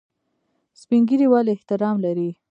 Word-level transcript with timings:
سپین 0.81 1.01
ږیری 1.09 1.27
ولې 1.29 1.51
احترام 1.55 1.95
لري؟ 2.05 2.29